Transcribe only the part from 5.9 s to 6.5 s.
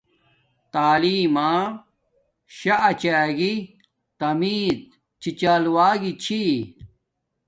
گی چھی